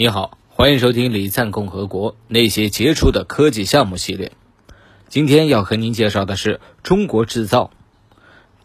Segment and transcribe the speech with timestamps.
[0.00, 4.30] 你好，欢迎收听《李赞共和国那些杰出的科技项目》系列。
[5.08, 7.72] 今天要和您介绍的是中国制造。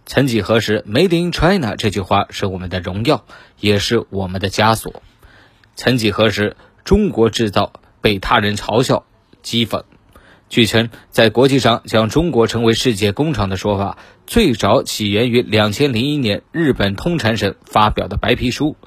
[0.05, 3.25] 曾几何时，“Made in China” 这句话是我们的荣耀，
[3.59, 5.01] 也是我们的枷锁。
[5.75, 9.03] 曾几何时，中国制造被他人嘲笑、
[9.43, 9.85] 讥讽。
[10.49, 13.97] 据称，在国际上将中国称为世界工厂的说法，
[14.27, 18.77] 最早起源于2001年日本通产省发表的白皮书。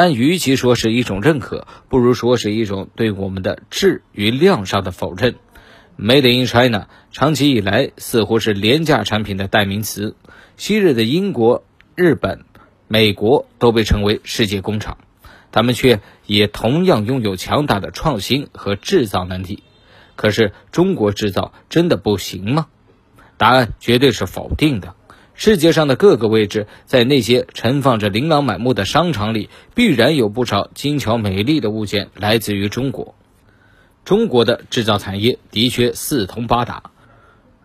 [0.00, 5.34] 但与其说是一种认可，不如说是一种对我们的质与量上的否认。
[5.98, 10.14] Made in China 长期以来似乎是廉价产品的代名词。
[10.56, 11.64] 昔日的英国、
[11.96, 12.44] 日本、
[12.86, 14.98] 美国都被称为世界工厂，
[15.50, 19.64] 他们却也同样拥有强大的创新和制造能力。
[20.14, 22.68] 可是，中国制造真的不行吗？
[23.36, 24.94] 答案绝对是否定的。
[25.38, 33.14] 世界上的各个位置，在那些盛放着琳琅满目的商场里，必然有不少精巧美丽的物件来自于中国。
[34.04, 36.90] 中国的制造产业的确四通八达，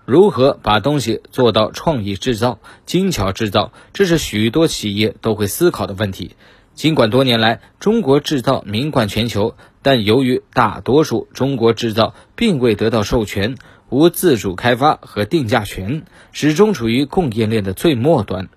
[0.06, 6.36] 如何把东西做到创意制造、精巧制造，这是许多企业都会思考的问题。
[6.76, 13.56] 尽管多年来中国制造名冠全球，但由于大多数中国制造并未得到授权。
[13.94, 18.50] 无自主开发和定价权，始终处于供应链的最末端。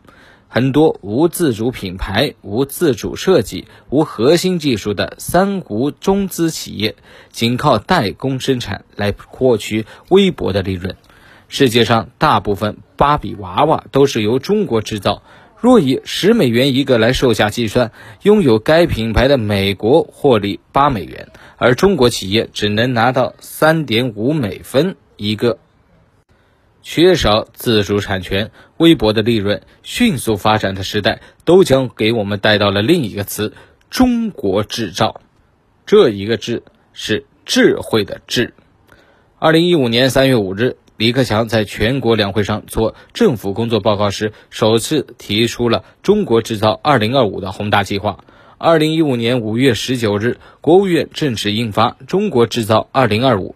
[0.48, 6.97] 很多无自主品牌、无自主设计、无核心技术的三无中资企业，
[7.31, 10.97] 仅靠代工生产来获取微薄的利润。
[11.48, 15.23] 世界上大部分芭比娃娃都是由中国制造。
[15.61, 17.92] 若以十美元一个来售价计算，
[18.23, 24.97] 拥有该品牌的美国获利八美元，而中国企业只能拿到三点五美分。
[25.17, 25.59] 一个
[26.83, 33.53] 缺少自主产权、微薄的利润、迅速发展的时代，都将给我们带到了另一个词——
[33.91, 35.20] 中国制造。
[35.84, 36.62] 这一个“智”
[36.95, 38.55] 是智慧的“智”。
[39.39, 48.24] 二零一五年三月五日，李克强在全国两会上做政府工作报告时，首次提出了“中国制造二零二五”的宏大计划。
[48.58, 53.55] 二零一五年五月十九日，国务院正式印发《中国制造二零二五》。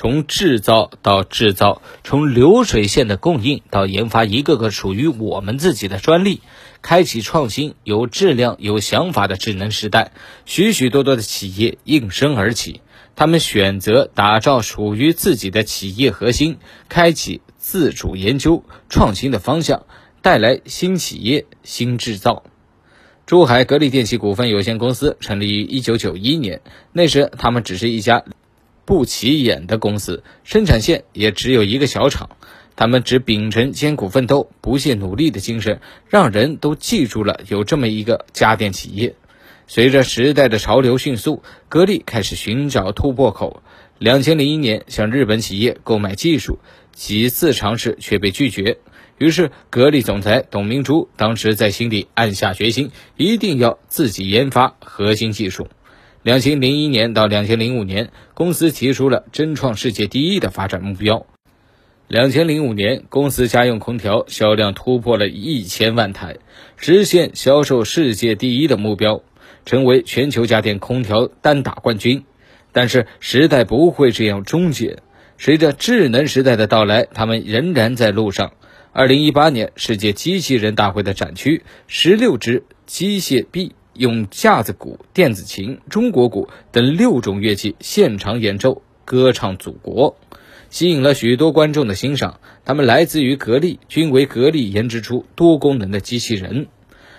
[0.00, 6.40] 从制造到制造，从流水线的供应到研发一个个属于我们自己的专利，
[6.82, 10.12] 开启创新、有质量、有想法的智能时代。
[10.46, 12.80] 许许多多的企业应声而起，
[13.16, 19.84] 他们选择打造属于自己的企业核心，开启自主研究创新的方向，
[20.22, 22.44] 带来新企业、新制造。
[23.26, 26.60] 珠海格力电器股份有限公司成立于一九九一年，
[26.92, 28.22] 那时他们只是一家。
[28.88, 32.30] 不起眼的公司，生产线也只有一个小厂，
[32.74, 39.14] 他们只秉承艰苦奋斗、不懈努力的精神，让人都记住了有这么一个家电企业。
[39.66, 43.62] 随着时代的潮流迅速，格力开始寻找突破口。
[43.98, 46.58] 两千零一年向日本企业购买技术，
[46.94, 48.78] 几次尝试却被拒绝。
[49.18, 55.68] 于是，格力总裁董明珠当时在心里暗下决心，一定要自己研发核心技术。
[56.24, 61.26] 两千零一年到两千零五年，公司提出了争创世界第一的发展目标。
[62.08, 66.38] 两千零五年，公司家用空调销量突破了一千万台，
[66.76, 69.22] 实现销售世界第一的目标，
[69.64, 72.24] 成为全球家电空调单打冠军。
[72.72, 74.98] 但是时代不会这样终结，
[75.38, 78.52] 随着智能时代的到来，他们仍然在路上。
[78.92, 83.72] 二零一八年世界机器人大会的展区，十六只机械臂。
[83.98, 90.16] 用架子鼓、电子琴、中国鼓等六种乐器现场演奏，歌唱祖国，
[90.70, 92.38] 吸引了许多观众的欣赏。
[92.64, 96.68] 他们来自于格力，均为格力研制出多功能的机器人。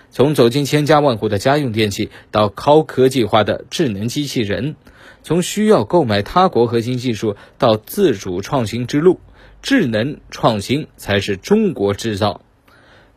[0.10, 4.78] 从走进千家万户的家用电器到高科技化的智能机器人，
[5.22, 9.20] 从需要购买他国核心技术到自主创新之路，
[9.62, 12.40] 智能创新才是中国制造。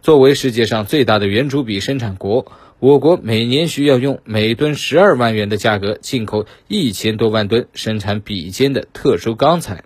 [0.02, 2.50] 作为世界上最大的圆珠笔生产国。
[2.82, 9.84] 我国每年需要用每吨十二万元的价格进口一千多万吨生产笔尖的特殊钢材，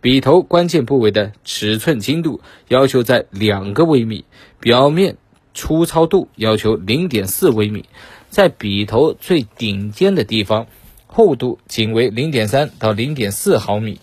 [0.00, 4.24] 笔头关键部位的尺寸精度要求在两个微米，
[4.58, 5.18] 表面
[5.52, 7.84] 粗糙度要求零点四微米，
[8.30, 10.66] 在笔头最顶尖的地方，
[11.06, 14.00] 厚度仅为零点三到零点四毫米。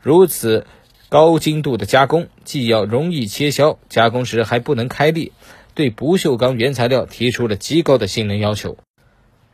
[0.00, 0.64] 如此
[1.08, 5.32] 高精度的加工，既要容易切削，加工时还不能开裂。
[5.74, 8.76] 对不锈钢原材料提出了极高的性能要求。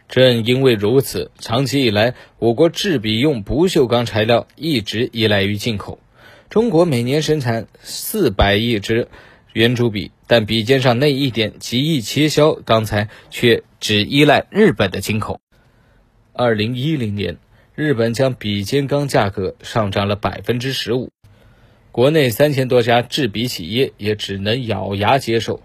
[0.09, 6.01] 正因为如此，长期以来，我国制笔用不锈钢材料一直依赖于进口。
[6.49, 9.07] 中国每年生产四百亿支
[9.53, 15.41] 圆珠笔，但笔尖上那一点极易切削钢材却只依赖日本的进口。
[16.33, 17.37] 二零一零年，
[17.77, 21.11] 日本将笔尖钢价格上涨了百分之十五，
[21.93, 25.63] 国内三千多家制笔企业也只能咬牙接受。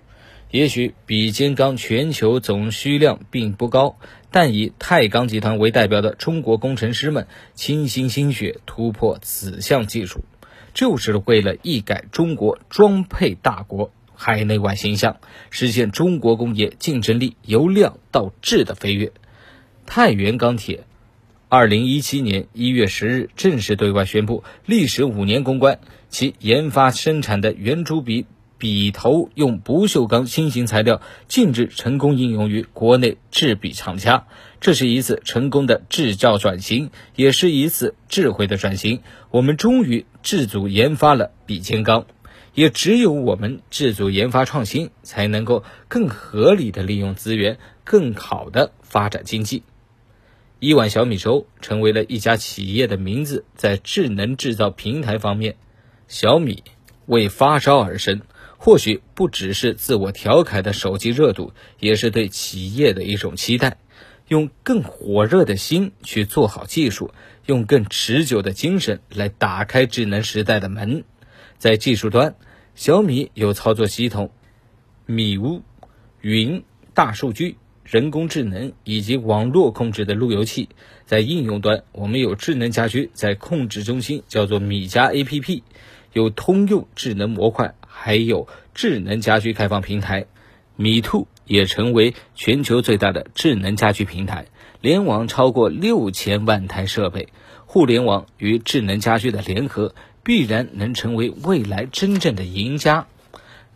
[0.55, 3.97] 也许比肩钢全球总需量并不高，
[4.31, 10.23] 但以太钢集团为代表的中国工程师们倾心心血突破此项技术，
[10.73, 15.17] 就是为了一改中国装配大国海内外形象，
[15.49, 19.11] 实现中国工业竞争力由量到质的飞跃。
[19.85, 20.85] 太原钢铁，
[21.49, 28.25] 二零一七年一月十日正式对外宣布，历时五年攻关，其研发生产的圆珠笔。
[28.57, 34.27] 笔头用不锈钢新型材料近日成功应用于国内制笔厂家，
[34.61, 39.01] 这是一次成功的制造转型，也是一次智慧的转型。
[39.29, 42.05] 我们终于自主研发了笔尖钢，
[42.53, 49.63] 也只有我们自主研发创新，才能够更合理的利用资源，更好的发展经济。
[50.59, 55.57] 一碗小米粥成为了一家企业的名字，在智能制造平台方面，
[56.07, 56.63] 小米
[57.05, 58.21] 为发烧而生。
[58.65, 63.77] 或许不只是自我调侃的手机热度，也是对企业的一种期待。
[64.27, 67.12] 用更火热的心去做好技术，
[67.45, 71.03] 用更持久的精神来打开智能时代的门。
[71.59, 72.33] 在技术端，
[72.73, 74.31] 小米有操作系统、
[75.06, 75.62] 米屋、
[76.21, 76.63] 云、
[76.95, 80.69] 大数据、人工智能以及网络控制的路由器；
[81.06, 85.62] 在应用端，我们有智能家居，在控制中心叫做米家 APP，
[86.13, 87.75] 有通用智能模块。
[87.97, 90.25] 还有智能家居开放平台，
[90.75, 94.45] 米兔也成为全球最大的智能家居平台，
[94.81, 97.30] 联网超过六千万台设备。
[97.65, 103.07] 互联网与智能家居的联合，必然能成为未来真正的赢家。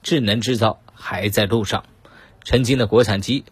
[0.04, 1.86] 智能制造还在路上，
[2.44, 3.46] 曾经的国产机，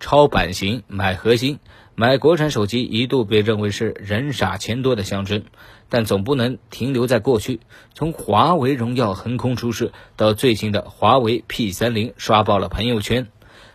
[0.00, 1.58] 超版型买核心。
[1.96, 5.44] 买国产手机一度被认为是人傻钱多的象征，
[5.88, 7.60] 但总不能停留在过去。
[7.94, 13.28] 从华为荣耀横空出世到最新的华为 P 三零刷爆了朋友圈，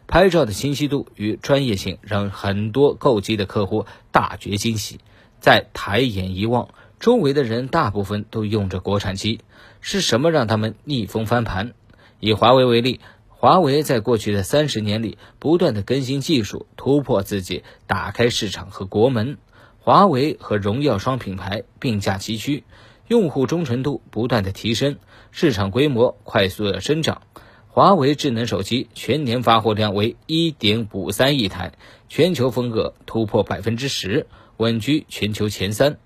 [0.06, 5.00] 拍照的清晰度与专业性让很多购机的客户大觉惊喜。
[5.40, 6.68] 再抬眼一望，
[7.00, 9.40] 周围的人大部分都用着国产机，
[9.80, 11.72] 是什么让他们逆风翻盘？
[12.20, 13.00] 以华为为例。
[13.42, 19.38] 华为在过去的三十年里，不断的更新技术，突破自己，打开市场和国门。
[19.78, 22.66] 华为和荣耀双品牌并驾齐驱，
[23.08, 24.98] 用户忠诚度不断的提升，
[25.32, 27.22] 市场规模快速的增长。
[27.70, 31.72] 华为智能手机全年发货量为一点五三亿台，
[32.10, 34.28] 全球份额突破百分之十，
[34.58, 35.98] 稳居全球前三，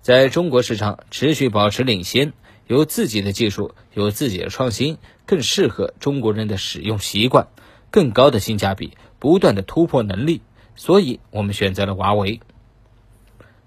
[0.00, 2.32] 在中国市场持续保持领先。
[2.66, 4.98] 有自己的技术，有自己的创新，
[5.28, 7.48] 更适合中国人的使用习惯，
[7.90, 10.40] 更高的性价比，不断的突破能力，
[10.74, 12.40] 所以我们选择了华为。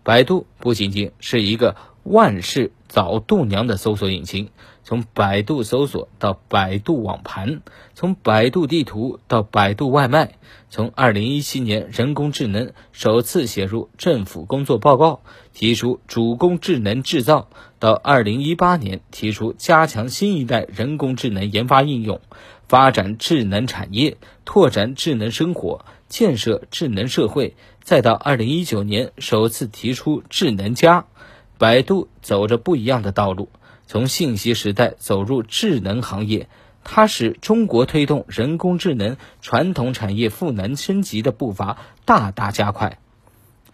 [0.02, 4.50] 百度不仅仅是一个万事早度娘的搜索引擎，
[4.84, 7.62] 从百度搜索到百度网盘，
[7.94, 10.34] 从百度地图到百度外卖，
[10.70, 15.22] 从2017年人工智能首次写入政府工作报告，
[15.54, 17.50] 提出主攻智能制造，
[17.80, 22.20] 到2018年提出加强新一代人工智能研发应用，
[22.68, 25.86] 发展智能产业，拓展智能生活。
[26.10, 31.06] 建设智能社会，再到二零一九年首次提出智能家，
[31.58, 33.48] 百度走着不一样的道路，
[33.92, 36.48] 从信息时代走入智能行业，
[36.86, 43.00] 它使中国推动人工智能传统产业赋能升级的步伐大大加快。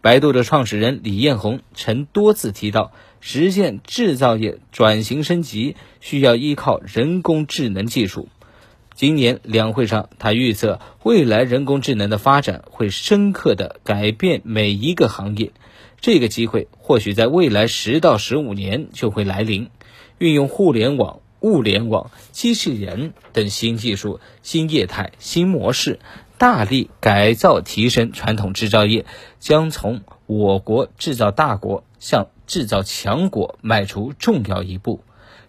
[0.01, 8.27] 百度的创始人李彦宏曾多次提到，实现制造业转型升级需要依靠人工智能技术。
[8.95, 15.51] 今年两会上，他预测未来人工智能的发展会深刻的改变每一个行业。
[16.01, 19.69] 这个机会或许在未来十到十五年就会来临。
[20.17, 25.99] 运用互联网、物联网、机器人等新技术、新业态、新模式，
[26.37, 29.05] 大力改造提升传统制造业，
[29.39, 35.01] 将从我国制造大国向制造强国迈出重要一步。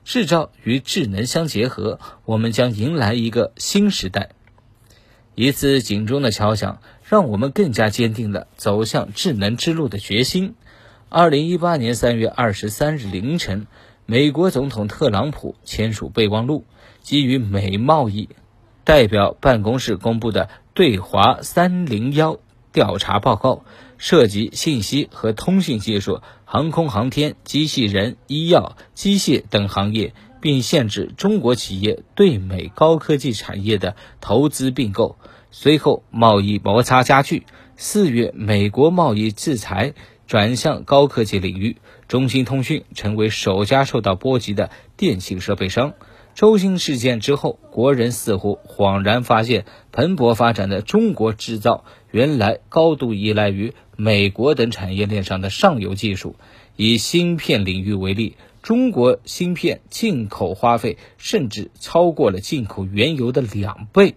[0.04, 4.30] 制造与智能相结合，我们将迎来一个新时代。
[5.34, 10.54] 一次警钟的敲响，让我们更加坚定了走向智能之路的决心。
[11.10, 13.66] 二零一八年三月二十三日凌晨，
[14.10, 16.64] 美国总统特朗普签署备忘录，
[17.02, 18.30] 基于美贸易
[18.82, 22.38] 代表办公室公布的对华三零幺
[22.72, 23.64] 调查报告。
[23.98, 35.18] 涉及信息和通信技术、航空航天、机器人、医药、机械等行业，并限制中国企业对美高科技产业的投资并购。
[35.50, 37.44] 随后，贸易摩擦加剧，
[37.76, 39.92] 四月，美国贸易制裁
[40.26, 41.76] 转向高科技领域，
[42.08, 45.92] 中兴通讯成为首家受到波及的电信设备商。
[46.34, 56.36] 周星事件之后，国人似乎恍然发现，蓬勃发展的中国制造原来高度依赖于美国等产业链上的上游技术。
[56.76, 64.14] 以芯片领域为例，中国芯片进口花费甚至超过了进口原油的两倍。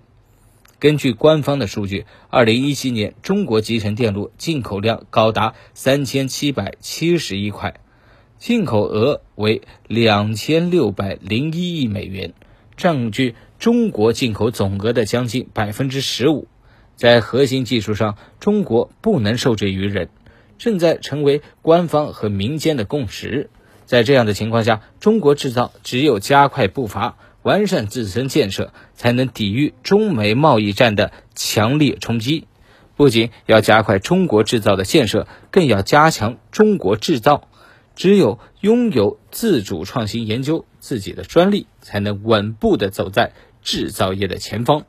[0.82, 7.80] 根据官方的数据，二零一七年中国集成电路进口量高达三千七百七十亿块，
[8.40, 12.34] 进口额为两千六百零一亿美元，
[12.78, 16.48] 占据中国进口总额的将近百分之十五。
[16.96, 20.10] 在核心技术上，中国不能受制于人，
[20.58, 23.52] 正在成为官方和民间的共识。
[23.86, 27.18] 在这样的情况下，中国制造只有加快步伐。
[27.44, 32.48] 完善自身建设，才能抵御中美贸易战的强烈冲击。
[32.96, 37.48] 不仅要加快中国制造的建设，更要加强中国制造。
[37.96, 44.86] 只有拥有自主创新研究、自己的专利，才能稳步的走在制造业的前方。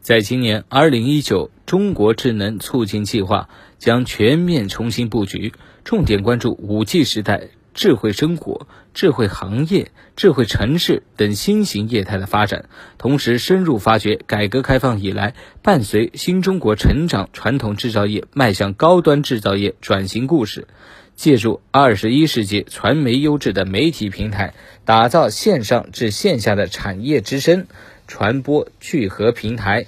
[0.00, 3.48] 在今年二零一九中国智能促进计划
[3.78, 5.52] 将全面重新布局，
[5.84, 7.48] 重点关注五 G 时代。
[7.74, 20.68] 智慧生活、智慧行业、智慧城市等新型业态的发展，同时深入发掘改革开放以来伴随新中国成长传统制造业迈向高端制造业转型故事，
[21.16, 24.54] 借助二十一世纪传媒优质的媒体平台，
[24.84, 27.66] 打造线上至线下的产业之声
[28.06, 29.86] 传播聚合平台。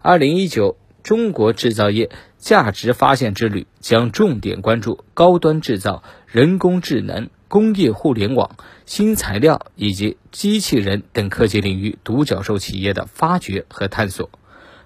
[0.00, 2.10] 二零一九中国制造业
[2.46, 6.04] 价值发现之旅将重点关注高端制造。
[6.28, 14.30] 人工智能、工业互联网、新材料以及机器人等科技领域独角兽企业的发掘和探索，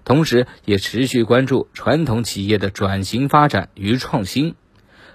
[0.07, 4.55] 同时也持续关注传统企业的转型发展与创新，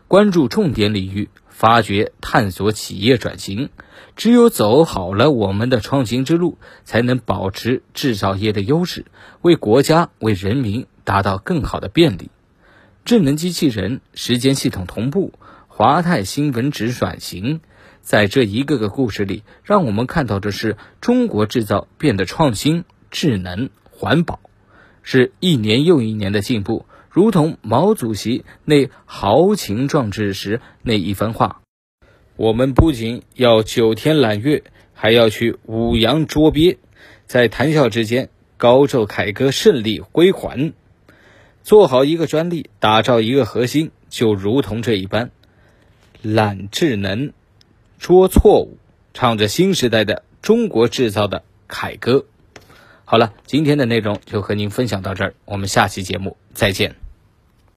[0.08, 3.72] 关注重点领域，发掘探索企业转型。
[4.16, 9.06] 只有走好了我们的创新之路，才能保持制造业的优势，
[9.42, 12.30] 为国家、为人民达到更好的便利。
[13.06, 15.32] 智能机器人、时间系统同步。
[15.68, 17.62] 华泰新闻纸转型，
[18.02, 24.40] 在这一个个故事里，让我们看到的是中国制造变得创新、智能、环保，
[25.04, 26.88] 是一年又一年的进步。
[27.12, 31.62] 如同毛主席那豪情壮志时那一番话
[32.36, 36.80] ：“我们不仅要九天揽月，还要去五洋捉鳖，
[37.28, 40.74] 在谈笑之间高奏凯歌，胜利归还。
[41.66, 45.32] 做好一个专利，打造一个核心，就如同这一般。”
[46.22, 47.34] 懒智能，
[48.00, 48.78] 捉错误，
[49.14, 52.26] 唱着新时代的中国制造的凯歌。
[53.04, 57.05] 好了，今天的内容就和您分享到这儿，我们下期节目再见。